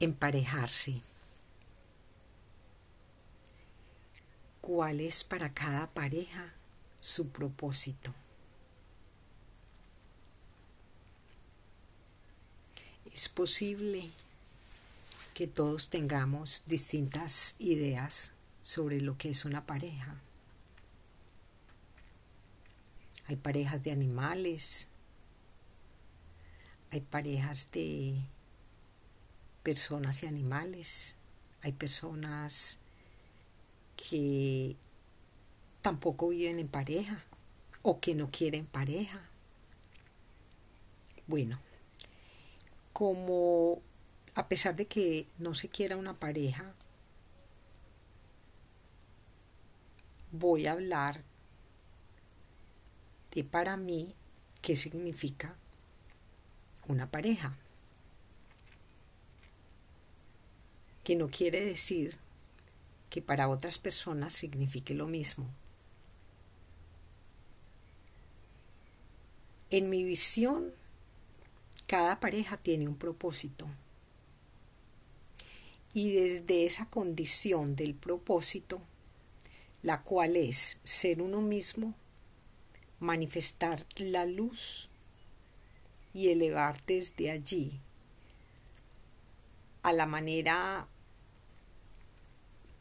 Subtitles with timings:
[0.00, 1.02] Emparejarse.
[4.60, 6.52] ¿Cuál es para cada pareja
[7.00, 8.14] su propósito?
[13.14, 14.10] Es posible
[15.34, 20.16] que todos tengamos distintas ideas sobre lo que es una pareja.
[23.26, 24.88] Hay parejas de animales,
[26.90, 28.20] hay parejas de
[29.62, 31.16] personas y animales,
[31.62, 32.78] hay personas
[33.96, 34.76] que
[35.82, 37.24] tampoco viven en pareja
[37.82, 39.20] o que no quieren pareja.
[41.26, 41.60] Bueno,
[42.92, 43.82] como
[44.34, 46.74] a pesar de que no se quiera una pareja,
[50.32, 51.22] voy a hablar
[53.32, 54.08] de para mí
[54.62, 55.56] qué significa
[56.86, 57.56] una pareja.
[61.08, 62.18] Que no quiere decir
[63.08, 65.46] que para otras personas signifique lo mismo.
[69.70, 70.70] En mi visión,
[71.86, 73.70] cada pareja tiene un propósito.
[75.94, 78.82] Y desde esa condición del propósito,
[79.80, 81.94] la cual es ser uno mismo,
[83.00, 84.90] manifestar la luz
[86.12, 87.80] y elevar desde allí
[89.82, 90.86] a la manera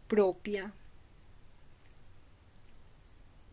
[0.08, 0.74] propia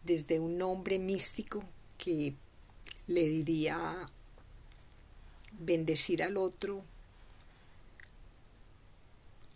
[0.04, 1.62] desde un nombre místico
[1.98, 2.34] que
[3.06, 4.08] le diría
[5.58, 6.84] bendecir al otro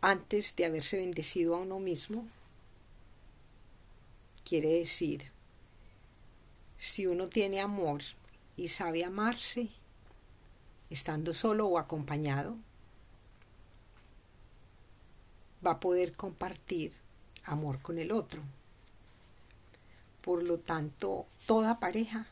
[0.01, 2.27] antes de haberse bendecido a uno mismo,
[4.45, 5.25] quiere decir,
[6.79, 8.03] si uno tiene amor
[8.57, 9.69] y sabe amarse,
[10.89, 12.57] estando solo o acompañado,
[15.67, 16.93] va a poder compartir
[17.45, 18.43] amor con el otro.
[20.23, 22.27] Por lo tanto, toda pareja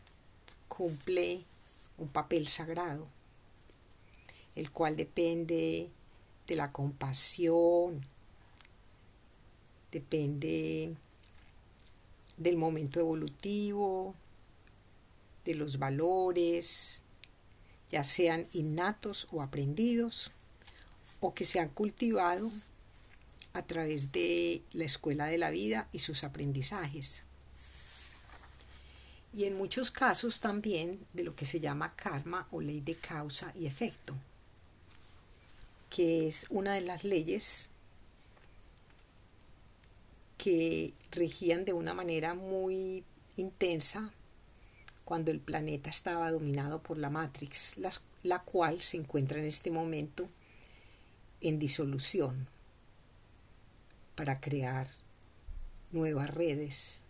[0.69, 1.45] cumple
[1.99, 3.07] un papel sagrado,
[4.55, 5.91] el cual depende
[6.47, 8.03] de la compasión,
[9.91, 10.95] depende
[12.37, 14.15] del momento evolutivo,
[15.45, 17.03] de los valores,
[17.91, 20.33] ya sean innatos o aprendidos,
[21.21, 22.51] o que se han cultivado
[23.57, 27.25] a través de la escuela de la vida y sus aprendizajes.
[29.33, 33.53] Y en muchos casos también de lo que se llama karma o ley de causa
[33.55, 34.15] y efecto,
[35.89, 37.71] que es una de las leyes
[40.37, 43.05] que regían de una manera muy
[43.39, 44.13] intensa
[45.07, 47.91] cuando el planeta estaba dominado por la Matrix, la,
[48.23, 50.29] la cual se encuentra en este momento
[51.41, 52.49] en disolución
[54.17, 54.89] para crear
[55.93, 57.03] nuevas redes.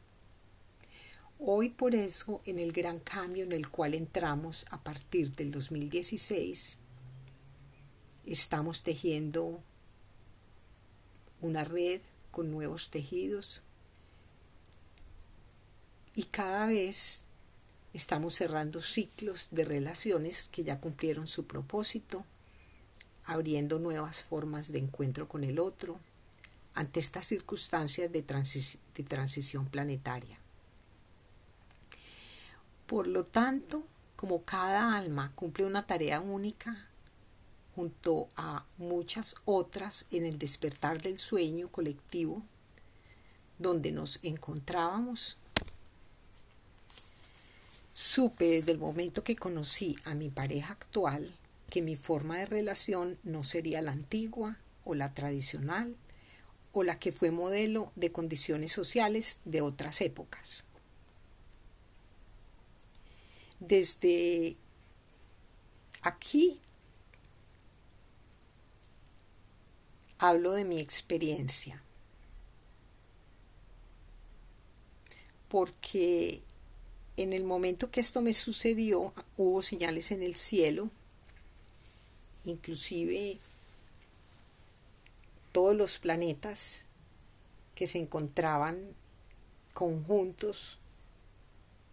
[1.39, 6.81] Hoy por eso, en el gran cambio en el cual entramos a partir del 2016,
[8.27, 9.63] estamos tejiendo
[11.41, 12.01] una red
[12.31, 13.63] con nuevos tejidos
[16.15, 17.27] y cada vez
[17.93, 22.25] estamos cerrando ciclos de relaciones que ya cumplieron su propósito,
[23.25, 26.01] abriendo nuevas formas de encuentro con el otro,
[26.77, 30.39] ante estas circunstancias de, transición planetaria.
[32.87, 33.83] Por lo tanto,
[34.15, 36.87] como cada alma cumple una tarea única,
[37.75, 42.43] junto a muchas otras en el despertar del sueño colectivo,
[43.59, 45.39] donde nos encontrábamos,
[47.93, 51.35] supe desde el momento que conocí a mi pareja actual
[51.71, 55.97] que mi forma de relación no sería la antigua o la tradicional,
[56.79, 60.67] o la que fue modelo de condiciones sociales de otras épocas.
[63.61, 64.59] Desde
[66.03, 66.61] aquí
[70.19, 71.83] hablo de mi experiencia,
[75.49, 76.43] porque
[77.17, 80.91] en el momento que esto me sucedió hubo señales en el cielo,
[82.45, 83.39] inclusive
[85.57, 86.85] todos los planetas
[87.75, 88.95] que se encontraban
[89.73, 90.79] conjuntos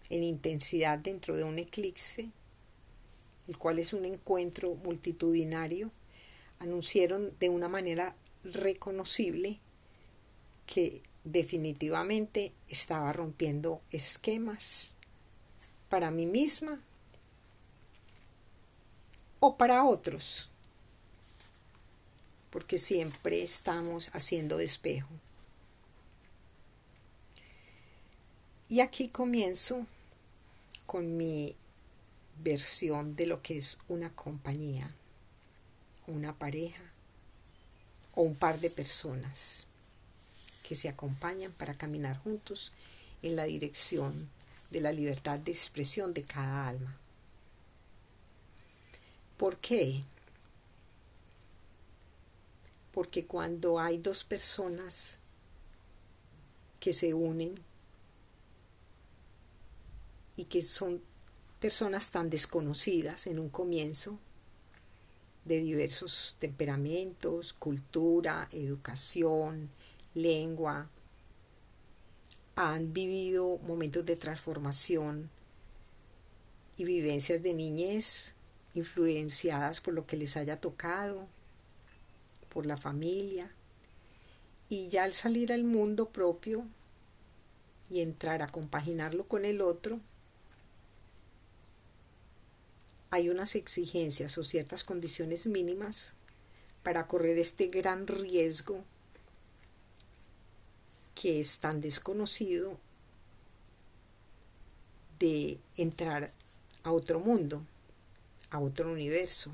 [0.10, 2.30] en intensidad dentro de un eclipse,
[3.48, 5.92] el cual es un encuentro multitudinario,
[6.60, 9.62] anunciaron de una manera reconocible
[10.68, 14.94] que definitivamente estaba rompiendo esquemas
[15.88, 16.82] para mí misma
[19.40, 20.50] o para otros
[22.54, 25.10] porque siempre estamos haciendo despejo.
[28.70, 29.88] Y aquí comienzo
[30.86, 31.56] con mi
[32.44, 34.94] versión de lo que es una compañía,
[36.06, 36.84] una pareja
[38.14, 39.66] o un par de personas
[40.62, 42.72] que se acompañan para caminar juntos
[43.24, 44.30] en la dirección
[44.70, 47.00] de la libertad de expresión de cada alma.
[49.38, 50.04] ¿Por qué?
[52.94, 55.18] Porque cuando hay dos personas
[56.80, 57.60] que se unen
[60.36, 61.02] y que son
[61.60, 64.20] personas tan desconocidas en un comienzo,
[65.46, 69.70] de diversos temperamentos, cultura, educación,
[70.14, 70.90] lengua,
[72.56, 75.30] han vivido momentos de transformación
[76.78, 78.36] y vivencias de niñez
[78.74, 81.28] influenciadas por lo que les haya tocado,
[82.54, 83.52] por la familia,
[84.70, 86.66] y ya al salir al mundo propio
[87.90, 90.00] y entrar a compaginarlo con el otro,
[93.10, 96.14] hay unas exigencias o ciertas condiciones mínimas
[96.82, 98.84] para correr este gran riesgo
[101.14, 102.78] que es tan desconocido
[105.20, 106.32] de entrar
[106.84, 107.62] a otro mundo,
[108.50, 109.52] a otro universo.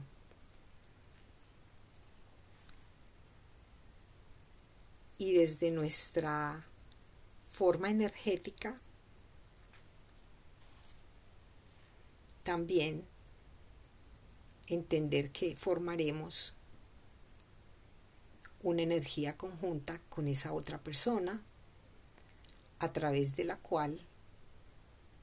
[5.20, 6.66] Y desde nuestra
[7.52, 8.80] forma energética
[12.44, 13.06] también
[14.68, 16.56] entender que formaremos
[18.64, 21.44] una energía conjunta con esa otra persona
[22.80, 24.00] a través de la cual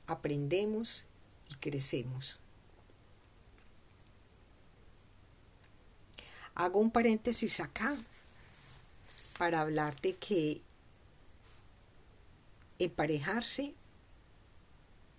[0.07, 1.07] aprendemos
[1.51, 2.39] y crecemos.
[6.55, 7.97] Hago un paréntesis acá
[9.39, 10.63] para hablar de que
[12.79, 13.75] emparejarse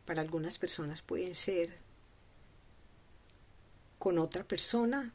[0.06, 1.78] para algunas personas pueden ser
[4.00, 5.12] con otra persona,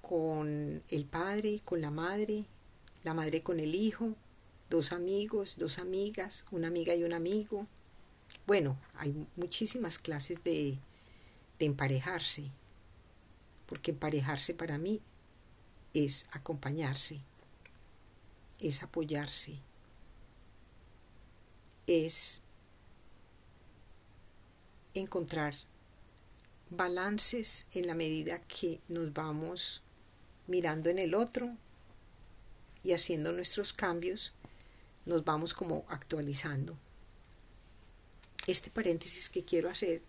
[0.00, 2.46] con el padre, con la madre,
[3.04, 4.14] la madre con el hijo,
[4.70, 7.66] dos amigos, dos amigas, una amiga y un amigo.
[8.46, 10.78] Bueno, hay muchísimas clases de,
[11.58, 12.50] de emparejarse,
[13.66, 15.00] porque emparejarse para mí
[15.94, 17.20] es acompañarse,
[18.58, 19.58] es apoyarse,
[21.86, 22.42] es
[24.94, 25.54] encontrar
[26.70, 29.82] balances en la medida que nos vamos
[30.46, 31.56] mirando en el otro
[32.82, 34.32] y haciendo nuestros cambios,
[35.04, 36.76] nos vamos como actualizando.
[38.46, 40.02] Este paréntesis que quiero hacer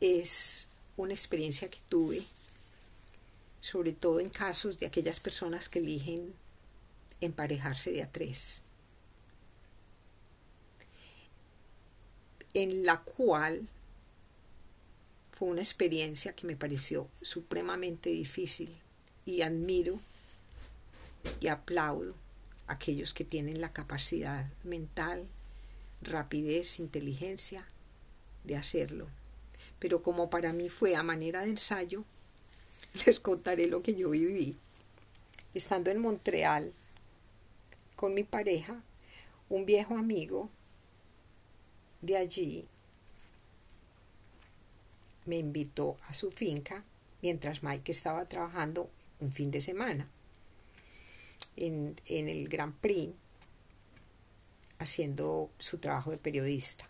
[0.00, 2.22] es una experiencia que tuve,
[3.62, 6.34] sobre todo en casos de aquellas personas que eligen
[7.20, 8.64] emparejarse de a tres,
[12.54, 13.68] en la cual
[15.30, 18.76] fue una experiencia que me pareció supremamente difícil
[19.24, 20.00] y admiro
[21.40, 22.14] y aplaudo
[22.66, 25.28] a aquellos que tienen la capacidad mental,
[26.02, 27.64] rapidez, inteligencia
[28.42, 29.06] de hacerlo.
[29.78, 32.04] Pero como para mí fue a manera de ensayo,
[33.06, 34.56] les contaré lo que yo viví.
[35.54, 36.72] Estando en Montreal
[37.96, 38.82] con mi pareja,
[39.48, 40.48] un viejo amigo
[42.00, 42.66] de allí
[45.26, 46.84] me invitó a su finca
[47.20, 50.08] mientras Mike estaba trabajando un fin de semana
[51.56, 53.14] en, en el Grand Prix
[54.78, 56.88] haciendo su trabajo de periodista.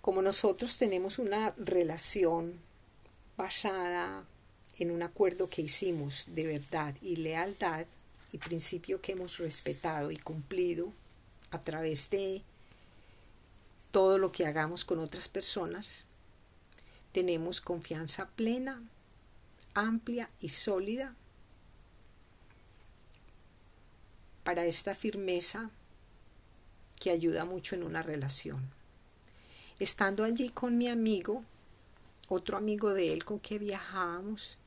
[0.00, 2.60] Como nosotros tenemos una relación
[3.36, 4.24] basada
[4.82, 7.86] en un acuerdo que hicimos de verdad y lealtad
[8.32, 10.92] y principio que hemos respetado y cumplido
[11.52, 12.42] a través de
[13.92, 16.08] todo lo que hagamos con otras personas,
[17.12, 18.82] tenemos confianza plena,
[19.74, 21.14] amplia y sólida
[24.42, 25.70] para esta firmeza
[26.98, 28.68] que ayuda mucho en una relación.
[29.78, 31.44] Estando allí con mi amigo,
[32.28, 34.58] otro amigo de él con que viajábamos,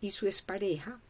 [0.00, 1.00] y su expareja,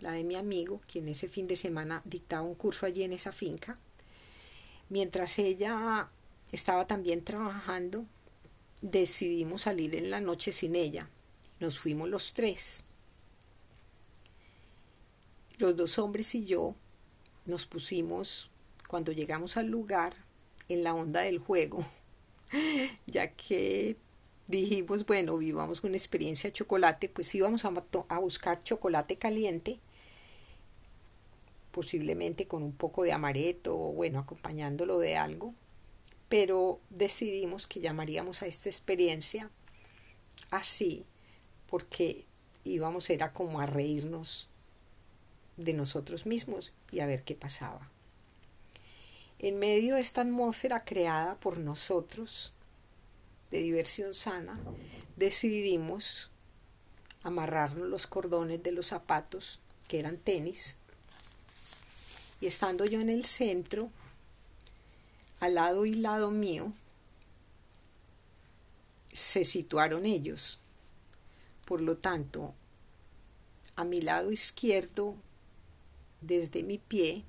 [0.00, 3.32] la de mi amigo, quien ese fin de semana dictaba un curso allí en esa
[3.32, 3.78] finca,
[4.88, 6.10] mientras ella
[6.50, 8.04] estaba también trabajando,
[8.80, 11.08] decidimos salir en la noche sin ella.
[11.60, 12.84] Nos fuimos los tres.
[15.58, 16.74] Los dos hombres y yo
[17.46, 18.50] nos pusimos,
[18.88, 20.14] cuando llegamos al lugar,
[20.68, 21.86] en la onda del juego,
[23.06, 23.96] ya que
[24.58, 27.72] dijimos, bueno, vivamos una experiencia de chocolate, pues íbamos a,
[28.08, 29.78] a buscar chocolate caliente,
[31.70, 35.54] posiblemente con un poco de amaretto o bueno, acompañándolo de algo,
[36.28, 39.50] pero decidimos que llamaríamos a esta experiencia
[40.50, 41.04] así,
[41.68, 42.26] porque
[42.64, 44.48] íbamos era como a reírnos
[45.56, 47.90] de nosotros mismos y a ver qué pasaba.
[49.38, 52.52] En medio de esta atmósfera creada por nosotros,
[53.52, 54.58] de diversión sana,
[55.16, 56.30] decidimos
[57.22, 60.78] amarrarnos los cordones de los zapatos, que eran tenis,
[62.40, 63.90] y estando yo en el centro,
[65.38, 66.72] al lado y lado mío,
[69.12, 70.58] se situaron ellos.
[71.66, 72.54] Por lo tanto,
[73.76, 75.14] a mi lado izquierdo,
[76.22, 77.24] desde mi pie,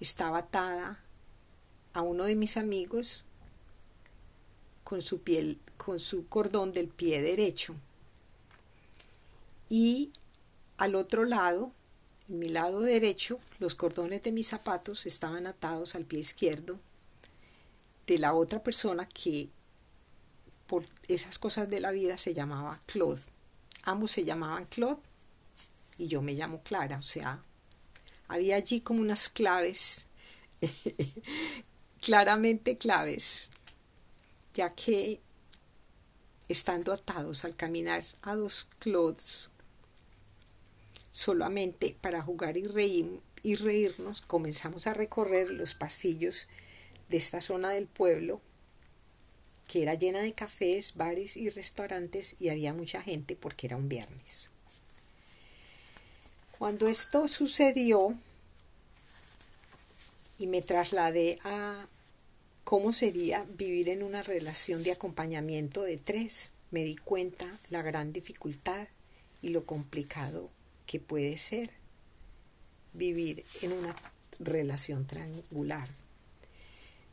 [0.00, 1.02] estaba atada
[1.94, 3.24] a uno de mis amigos
[4.86, 7.74] con su piel, con su cordón del pie derecho.
[9.68, 10.12] Y
[10.76, 11.72] al otro lado,
[12.28, 16.78] en mi lado derecho, los cordones de mis zapatos estaban atados al pie izquierdo
[18.06, 19.48] de la otra persona que
[20.68, 23.22] por esas cosas de la vida se llamaba Claude.
[23.82, 25.02] Ambos se llamaban Claude
[25.98, 27.42] y yo me llamo Clara, o sea,
[28.28, 30.06] había allí como unas claves,
[32.00, 33.50] claramente claves,
[34.56, 35.20] ya que
[36.48, 39.50] estando atados al caminar a dos cloths
[41.12, 46.48] solamente para jugar y, reír, y reírnos, comenzamos a recorrer los pasillos
[47.10, 48.40] de esta zona del pueblo
[49.68, 53.88] que era llena de cafés, bares y restaurantes y había mucha gente porque era un
[53.88, 54.50] viernes.
[56.56, 58.14] Cuando esto sucedió
[60.38, 61.88] y me trasladé a
[62.66, 66.52] cómo sería vivir en una relación de acompañamiento de tres.
[66.72, 68.88] Me di cuenta la gran dificultad
[69.40, 70.50] y lo complicado
[70.84, 71.70] que puede ser
[72.92, 73.94] vivir en una
[74.40, 75.88] relación triangular.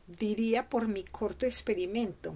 [0.08, 2.34] Diría por mi corto experimento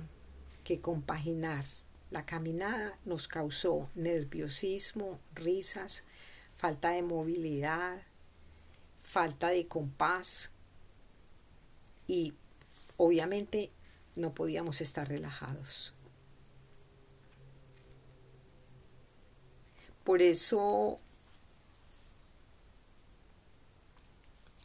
[0.62, 1.64] que compaginar
[2.12, 6.04] la caminada nos causó nerviosismo, risas,
[6.54, 8.00] falta de movilidad,
[9.02, 10.52] falta de compás
[12.06, 12.34] y
[12.98, 13.70] obviamente
[14.16, 15.94] no podíamos estar relajados.
[20.04, 20.98] Por eso,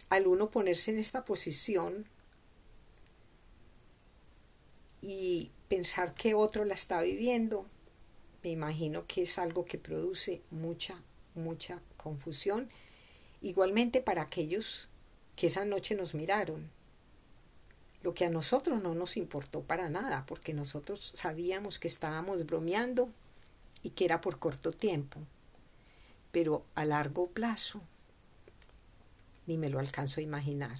[0.09, 2.05] al uno ponerse en esta posición
[5.01, 7.67] y pensar que otro la está viviendo,
[8.41, 11.01] me imagino que es algo que produce mucha,
[11.35, 12.69] mucha confusión.
[13.41, 14.89] Igualmente para aquellos
[15.35, 16.71] que esa noche nos miraron
[18.03, 23.09] lo que a nosotros no nos importó para nada, porque nosotros sabíamos que estábamos bromeando
[23.81, 25.21] y que era por corto tiempo,
[26.31, 27.81] pero a largo plazo
[29.47, 30.77] ni me lo alcanzo a imaginar.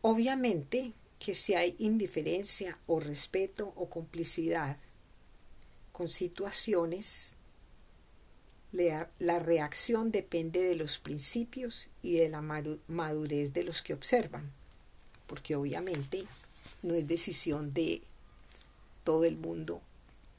[0.00, 4.78] Obviamente que si hay indiferencia o respeto o complicidad
[5.92, 7.36] con situaciones,
[8.72, 14.52] la reacción depende de los principios y de la madurez de los que observan
[15.26, 16.24] porque obviamente
[16.82, 18.02] no es decisión de
[19.04, 19.80] todo el mundo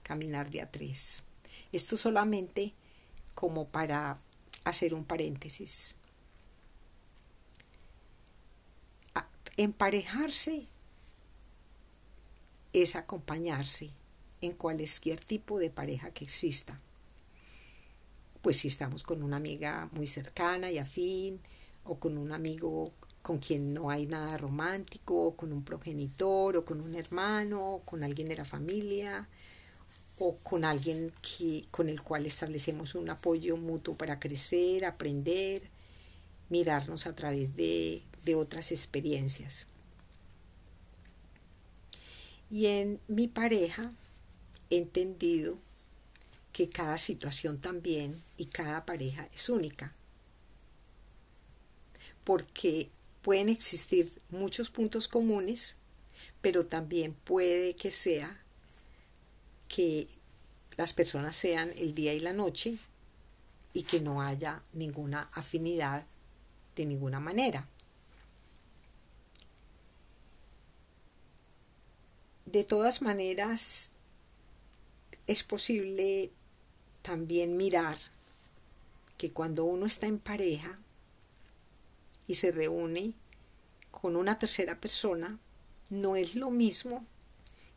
[0.03, 1.24] caminar de a tres.
[1.72, 2.74] Esto solamente
[3.34, 4.20] como para
[4.63, 5.96] hacer un paréntesis.
[9.58, 10.67] Emparejarse
[12.74, 13.89] es acompañarse
[14.41, 16.79] en cualquier tipo de pareja que exista.
[18.44, 21.39] Pues si estamos con una amiga muy cercana y afín,
[21.84, 22.91] o con un amigo
[23.27, 28.01] con quien no hay nada romántico, con un progenitor, o con un hermano, o con
[28.01, 29.27] alguien de la familia,
[30.17, 35.63] o con alguien que, con el cual establecemos un apoyo mutuo para crecer, aprender,
[36.48, 39.67] mirarnos a través de, de otras experiencias.
[42.50, 43.91] Y en mi pareja
[44.69, 45.57] he entendido
[46.53, 49.93] que cada situación también y cada pareja es única.
[52.24, 52.89] Porque
[53.27, 55.75] pueden existir muchos puntos comunes,
[56.39, 58.41] pero también puede que sea
[59.67, 60.07] que
[60.77, 62.77] las personas sean el día y la noche
[63.74, 66.05] y que no haya ninguna afinidad
[66.77, 67.67] de ninguna manera.
[72.46, 73.91] De todas maneras,
[75.27, 76.31] es posible
[77.01, 77.98] también mirar
[79.17, 80.79] que cuando uno está en pareja,
[82.27, 83.13] y se reúne
[83.91, 85.39] con una tercera persona,
[85.89, 87.05] no es lo mismo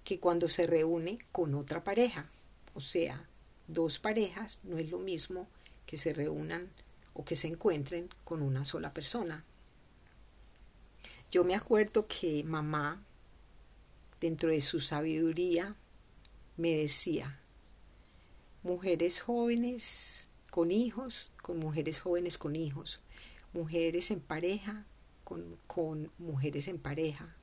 [0.05, 2.29] que cuando se reúne con otra pareja.
[2.75, 3.27] O sea,
[3.69, 5.49] dos parejas no es lo mismo
[5.87, 6.71] que se reúnan
[7.15, 9.45] o que se encuentren con una sola persona.
[11.31, 13.03] Yo me acuerdo que mamá,
[14.21, 15.77] dentro de su sabiduría,
[16.57, 17.39] me decía,
[18.63, 23.01] mujeres jóvenes con hijos, con mujeres jóvenes con hijos,
[23.53, 24.85] mujeres en pareja
[25.25, 27.35] con, con mujeres en pareja,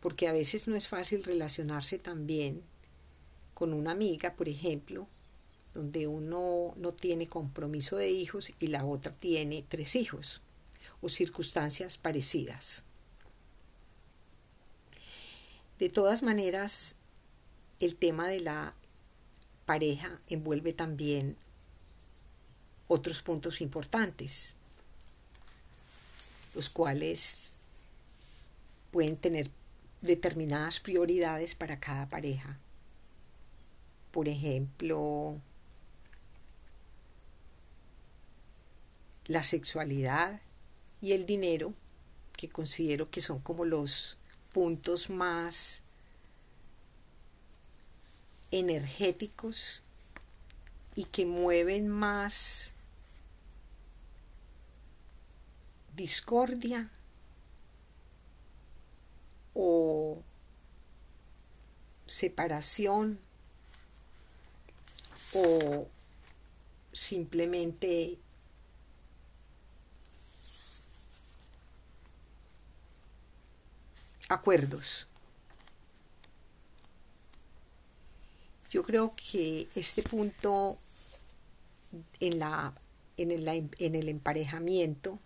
[0.00, 2.62] porque a veces no es fácil relacionarse también
[3.54, 5.06] con una amiga, por ejemplo,
[5.74, 10.40] donde uno no tiene compromiso de hijos y la otra tiene tres hijos
[11.00, 12.84] o circunstancias parecidas.
[15.78, 16.96] De todas maneras,
[17.78, 18.74] el tema de la
[19.64, 21.36] pareja envuelve también
[22.92, 24.56] otros puntos importantes,
[26.56, 27.38] los cuales
[28.90, 29.48] pueden tener
[30.00, 32.58] determinadas prioridades para cada pareja.
[34.10, 35.40] Por ejemplo,
[39.26, 40.40] la sexualidad
[41.00, 41.74] y el dinero,
[42.36, 44.16] que considero que son como los
[44.52, 45.82] puntos más
[48.50, 49.84] energéticos
[50.96, 52.69] y que mueven más
[55.96, 56.90] discordia
[59.54, 60.22] o
[62.06, 63.18] separación
[65.34, 65.86] o
[66.92, 68.18] simplemente
[74.28, 75.06] acuerdos.
[78.70, 80.78] Yo creo que este punto
[82.20, 82.72] en, la,
[83.16, 85.18] en, el, en el emparejamiento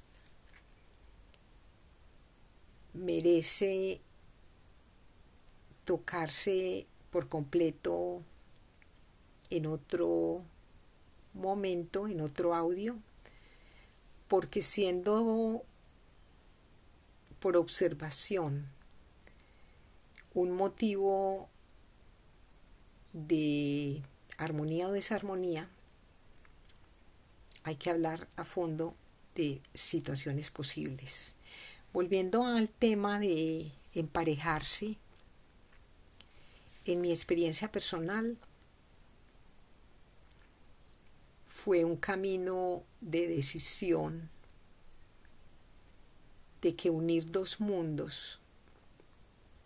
[2.95, 4.01] merece
[5.85, 8.23] tocarse por completo
[9.51, 10.43] en otro
[11.35, 12.99] momento, en otro audio,
[14.29, 15.65] porque siendo
[17.41, 18.67] por observación
[20.33, 21.49] un motivo
[23.13, 24.03] de
[24.39, 25.69] armonía o desarmonía,
[27.63, 28.95] hay que hablar a fondo
[29.35, 31.35] de situaciones posibles.
[31.95, 34.97] Volviendo al tema de emparejarse,
[36.87, 38.37] en mi experiencia personal
[41.47, 44.29] fue un camino de decisión
[46.63, 48.41] de que unir dos mundos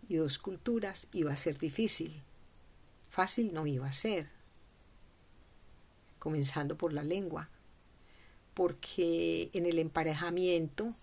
[0.07, 2.21] y dos culturas iba a ser difícil.
[3.09, 4.29] Fácil no iba a ser,
[6.19, 7.49] comenzando por la lengua,
[8.53, 10.93] porque en el emparejamiento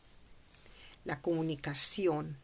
[1.06, 2.36] la comunicación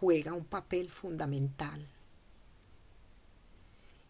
[0.00, 1.86] juega un papel fundamental.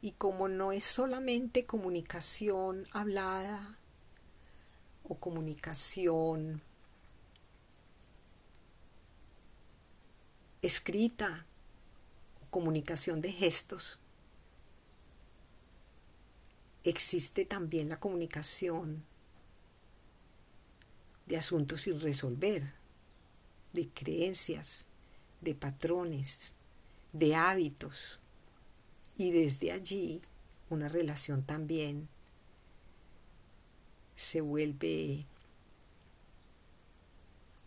[0.01, 3.77] Y como no es solamente comunicación hablada
[5.03, 6.63] o comunicación
[10.63, 11.45] escrita
[12.45, 13.99] o comunicación de gestos,
[16.85, 19.08] existe también la comunicación
[21.29, 22.73] de asuntos sin resolver,
[23.75, 24.87] de creencias,
[25.43, 26.57] de patrones,
[27.13, 28.19] de hábitos
[29.17, 30.23] y desde allí
[30.71, 32.09] una relación también
[34.17, 35.27] se vuelve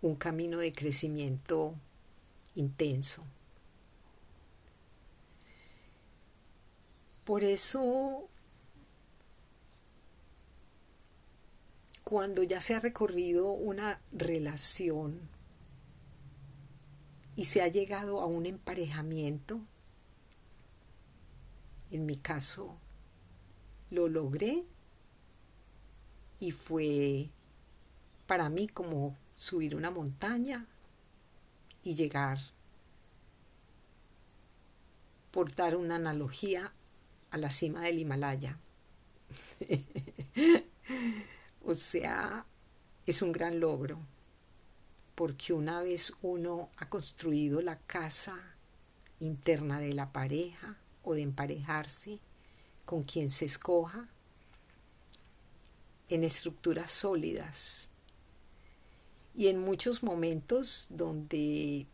[0.02, 1.76] un camino de crecimiento
[2.56, 3.24] intenso.
[7.24, 8.28] Por eso,
[12.12, 15.22] cuando ya se ha recorrido una relación
[17.38, 19.62] y se ha llegado a un emparejamiento,
[21.90, 22.76] en mi caso
[23.92, 24.66] lo logré
[26.38, 27.30] y fue
[28.28, 30.68] para mí como subir una montaña
[31.82, 32.40] y llegar,
[35.32, 36.74] por dar una analogía,
[37.30, 38.60] a la cima del Himalaya.
[41.66, 42.46] o sea,
[43.06, 44.00] es un gran logro,
[45.16, 48.56] porque una vez uno ha construido la casa
[49.20, 52.20] interna de la pareja o de emparejarse
[52.86, 54.10] con quien se escoja,
[56.10, 57.90] en estructuras sólidas,
[59.34, 61.88] y en muchos momentos donde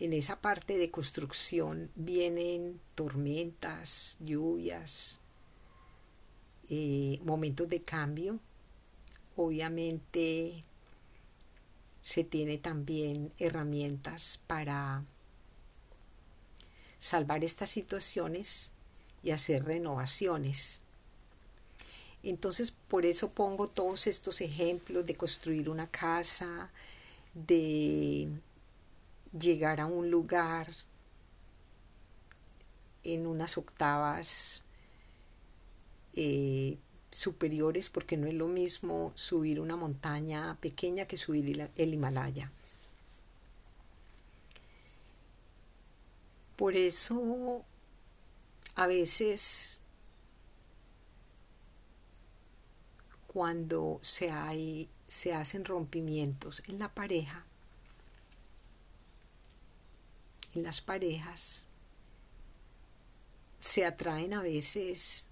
[0.00, 5.20] en esa parte de construcción vienen tormentas, lluvias,
[6.70, 8.38] eh, momentos de cambio,
[9.36, 10.64] obviamente
[12.02, 15.04] se tiene también herramientas para
[16.98, 18.72] salvar estas situaciones
[19.22, 20.80] y hacer renovaciones.
[22.22, 26.70] Entonces, por eso pongo todos estos ejemplos de construir una casa,
[27.34, 28.28] de
[29.38, 30.74] llegar a un lugar
[33.04, 34.64] en unas octavas
[36.14, 36.78] eh,
[37.10, 42.50] superiores, porque no es lo mismo subir una montaña pequeña que subir el Himalaya.
[46.56, 47.64] Por eso
[48.74, 49.80] a veces
[53.28, 57.44] cuando se, hay, se hacen rompimientos en la pareja,
[60.54, 61.66] en las parejas,
[63.60, 65.28] se atraen a veces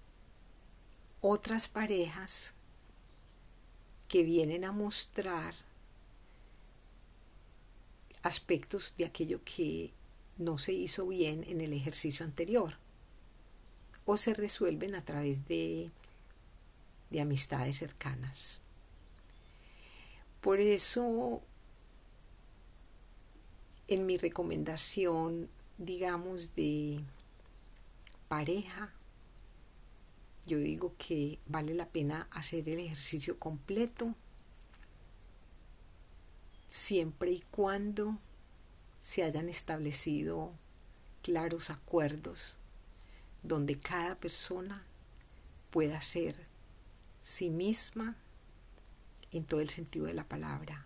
[1.21, 2.53] otras parejas
[4.07, 5.53] que vienen a mostrar
[8.23, 9.91] aspectos de aquello que
[10.37, 12.77] no se hizo bien en el ejercicio anterior
[14.05, 15.91] o se resuelven a través de,
[17.09, 18.61] de amistades cercanas.
[20.41, 21.41] Por eso,
[23.87, 27.01] en mi recomendación, digamos, de
[28.29, 28.93] pareja,
[30.47, 34.15] yo digo que vale la pena hacer el ejercicio completo
[36.67, 38.17] siempre y cuando
[39.01, 40.53] se hayan establecido
[41.21, 42.57] claros acuerdos
[43.43, 44.85] donde cada persona
[45.69, 46.47] pueda ser
[47.21, 48.15] sí misma
[49.31, 50.85] en todo el sentido de la palabra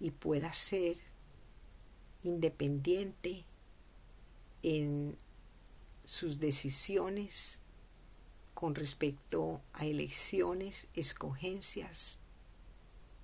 [0.00, 0.96] y pueda ser
[2.24, 3.44] independiente
[4.64, 5.16] en
[6.02, 7.60] sus decisiones
[8.62, 12.20] con respecto a elecciones, escogencias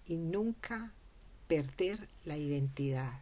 [0.04, 0.92] y nunca
[1.46, 3.20] perder la identidad.